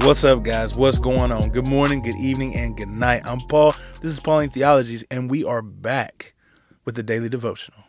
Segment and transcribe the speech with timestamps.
[0.00, 0.76] What's up, guys?
[0.76, 1.48] What's going on?
[1.50, 3.22] Good morning, good evening, and good night.
[3.24, 3.74] I'm Paul.
[4.02, 6.34] This is Pauline Theologies, and we are back
[6.84, 7.84] with the daily devotional.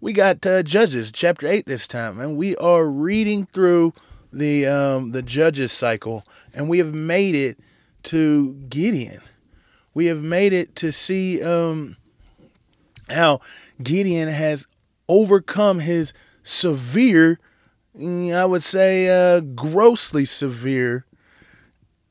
[0.00, 3.92] We got uh, Judges chapter eight this time, and we are reading through
[4.32, 7.58] the um, the Judges cycle, and we have made it
[8.04, 9.20] to Gideon.
[9.94, 11.96] We have made it to see um,
[13.08, 13.40] how
[13.82, 14.66] Gideon has
[15.08, 17.38] overcome his severe
[17.98, 21.06] I would say uh, grossly severe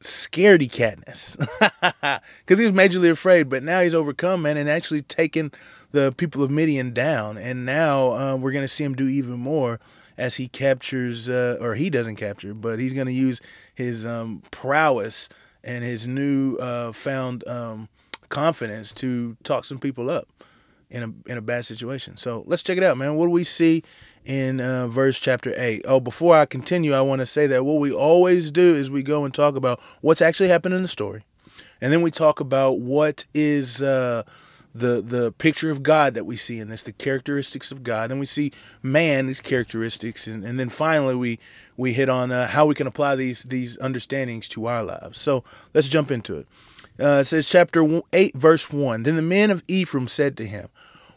[0.00, 1.36] scaredy catness.
[2.40, 5.52] Because he was majorly afraid but now he's overcome man and actually taken
[5.92, 7.38] the people of midian down.
[7.38, 9.80] And now uh, we're going to see him do even more
[10.18, 13.40] as he captures uh, or he doesn't capture but he's going to use
[13.74, 15.28] his um, prowess
[15.64, 17.88] and his new uh, found um,
[18.28, 20.28] confidence to talk some people up
[20.92, 23.44] in a in a bad situation so let's check it out man what do we
[23.44, 23.82] see
[24.24, 25.82] in uh, verse chapter 8.
[25.86, 29.02] Oh, before I continue, I want to say that what we always do is we
[29.02, 31.24] go and talk about what's actually happened in the story.
[31.80, 34.22] And then we talk about what is uh,
[34.74, 38.10] the the picture of God that we see in this, the characteristics of God.
[38.10, 41.40] Then we see man, these characteristics, and, and then finally we
[41.76, 45.18] we hit on uh, how we can apply these these understandings to our lives.
[45.18, 45.42] So
[45.74, 46.46] let's jump into it.
[46.98, 49.02] Uh, says chapter 8, verse 1.
[49.04, 50.68] Then the men of Ephraim said to him,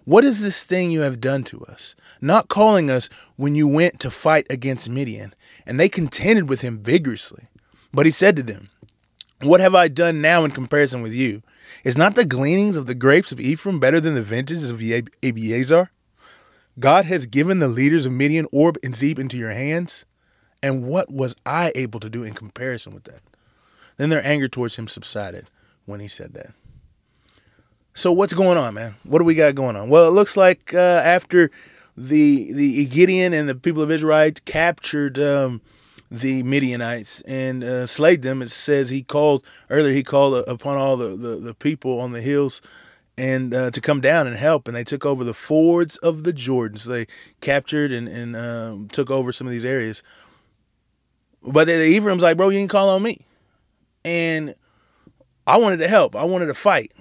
[0.05, 1.95] what is this thing you have done to us?
[2.21, 5.33] Not calling us when you went to fight against Midian.
[5.65, 7.45] And they contended with him vigorously.
[7.91, 8.69] But he said to them,
[9.41, 11.41] What have I done now in comparison with you?
[11.83, 15.87] Is not the gleanings of the grapes of Ephraim better than the vintages of Abiezer?
[16.79, 20.05] God has given the leaders of Midian, Oreb, and Zeb into your hands.
[20.61, 23.21] And what was I able to do in comparison with that?
[23.97, 25.47] Then their anger towards him subsided
[25.85, 26.51] when he said that.
[27.93, 28.95] So what's going on, man?
[29.03, 29.89] What do we got going on?
[29.89, 31.49] Well, it looks like uh, after
[31.95, 35.61] the the Gideon and the people of Israel captured um,
[36.11, 39.93] the Midianites and uh, slayed them, it says he called earlier.
[39.93, 42.61] He called upon all the, the, the people on the hills
[43.17, 44.67] and uh, to come down and help.
[44.67, 46.77] And they took over the fords of the Jordan.
[46.77, 47.07] So they
[47.41, 50.03] captured and, and um, took over some of these areas.
[51.41, 53.19] But the Ephraim's like, bro, you didn't call on me.
[54.03, 54.55] And
[55.47, 56.15] I wanted to help.
[56.15, 56.91] I wanted to fight.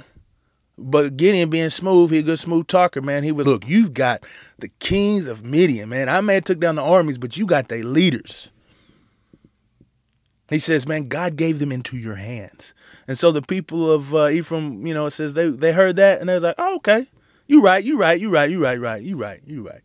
[0.76, 3.22] But Gideon being smooth, he a good smooth talker, man.
[3.22, 4.24] He was look, you've got
[4.58, 6.08] the kings of Midian, man.
[6.08, 8.50] I may have took down the armies, but you got their leaders.
[10.50, 12.74] He says, man, God gave them into your hands.
[13.08, 16.20] And so the people of uh, Ephraim, you know, it says they they heard that
[16.20, 17.06] and they was like, oh, okay,
[17.46, 19.82] you right, you right, you right, you right, right, you right, you right.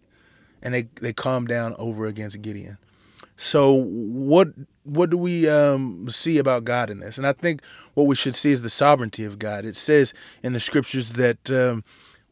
[0.61, 2.77] And they they calmed down over against Gideon.
[3.41, 4.49] So what
[4.83, 7.17] what do we um, see about God in this?
[7.17, 7.61] And I think
[7.93, 9.63] what we should see is the sovereignty of God.
[9.63, 10.13] It says
[10.43, 11.83] in the scriptures that um,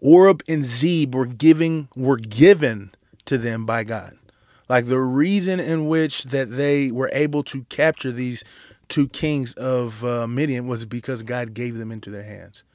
[0.02, 2.92] Oreb and Zeb were giving were given
[3.24, 4.18] to them by God.
[4.68, 8.44] Like the reason in which that they were able to capture these
[8.90, 12.66] two kings of uh, Midian was because God gave them into their hands.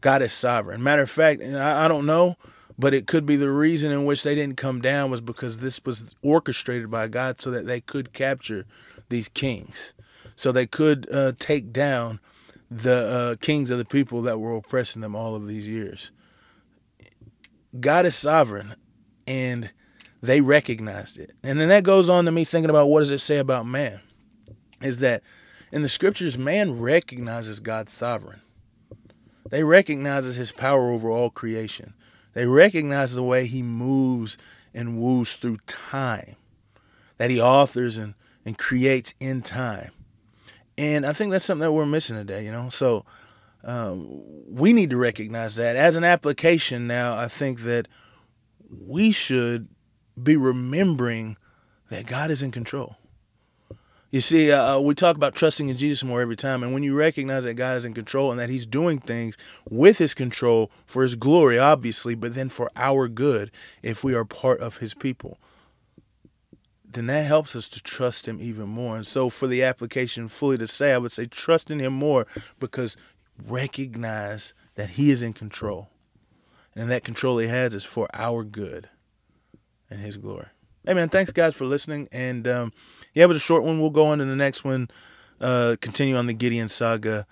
[0.00, 0.82] God is sovereign.
[0.82, 2.36] Matter of fact, I, I don't know
[2.78, 5.80] but it could be the reason in which they didn't come down was because this
[5.84, 8.66] was orchestrated by God so that they could capture
[9.08, 9.94] these kings.
[10.36, 12.20] So they could uh, take down
[12.70, 16.12] the uh, kings of the people that were oppressing them all of these years.
[17.80, 18.76] God is sovereign
[19.26, 19.70] and
[20.22, 21.32] they recognized it.
[21.42, 24.00] And then that goes on to me thinking about what does it say about man?
[24.80, 25.22] Is that
[25.72, 28.40] in the scriptures, man recognizes God's sovereign.
[29.50, 31.94] They recognizes his power over all creation.
[32.38, 34.38] They recognize the way he moves
[34.72, 36.36] and woos through time,
[37.16, 38.14] that he authors and,
[38.46, 39.90] and creates in time.
[40.76, 42.68] And I think that's something that we're missing today, you know?
[42.68, 43.04] So
[43.64, 45.74] um, we need to recognize that.
[45.74, 47.88] As an application now, I think that
[48.70, 49.66] we should
[50.22, 51.36] be remembering
[51.90, 52.98] that God is in control.
[54.10, 56.62] You see, uh, uh, we talk about trusting in Jesus more every time.
[56.62, 59.36] And when you recognize that God is in control and that He's doing things
[59.68, 63.50] with His control for His glory, obviously, but then for our good
[63.82, 65.38] if we are part of His people,
[66.90, 68.96] then that helps us to trust Him even more.
[68.96, 72.26] And so, for the application fully to say, I would say trust in Him more
[72.58, 72.96] because
[73.46, 75.90] recognize that He is in control.
[76.74, 78.88] And that control He has is for our good
[79.90, 80.46] and His glory.
[80.86, 82.08] Hey, man, thanks, guys, for listening.
[82.12, 82.72] And, um,
[83.14, 83.80] yeah, it was a short one.
[83.80, 84.88] We'll go on to the next one,
[85.40, 87.26] uh, continue on the Gideon saga,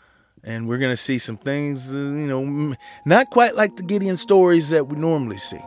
[0.44, 4.70] and we're gonna see some things, uh, you know, not quite like the Gideon stories
[4.70, 5.60] that we normally see.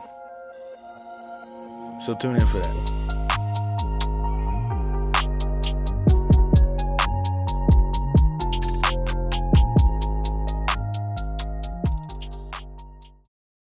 [2.04, 2.99] So tune in for that.